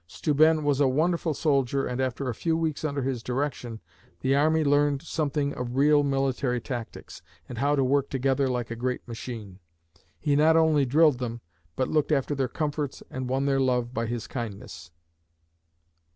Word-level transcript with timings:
Steuben 0.07 0.63
was 0.63 0.79
a 0.79 0.87
wonderful 0.87 1.35
soldier 1.35 1.85
and 1.85 2.01
after 2.01 2.27
a 2.27 2.33
few 2.33 2.57
weeks 2.57 2.83
under 2.83 3.03
his 3.03 3.21
direction, 3.21 3.79
the 4.21 4.33
army 4.35 4.63
learned 4.63 5.03
something 5.03 5.53
of 5.53 5.75
real 5.75 6.01
military 6.01 6.59
tactics, 6.59 7.21
and 7.47 7.59
how 7.59 7.75
to 7.75 7.83
work 7.83 8.09
together 8.09 8.47
like 8.47 8.71
a 8.71 8.75
great 8.75 9.07
machine. 9.07 9.59
He 10.19 10.35
not 10.35 10.57
only 10.57 10.87
drilled 10.87 11.19
them, 11.19 11.41
but 11.75 11.87
looked 11.87 12.11
after 12.11 12.33
their 12.33 12.47
comforts 12.47 13.03
and 13.11 13.29
won 13.29 13.45
their 13.45 13.59
love 13.59 13.93
by 13.93 14.07
his 14.07 14.25
kindness. 14.25 14.89